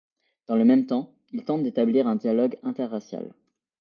[0.47, 3.35] Dans le même temps, il tente d'établir un dialogue inter-racial.